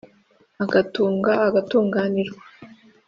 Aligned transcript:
agatunga 0.63 1.31
agatunganirwa 1.47 2.41